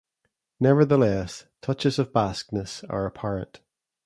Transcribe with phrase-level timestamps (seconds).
[0.59, 3.61] Nevertheless, touches of Basqueness are apparent.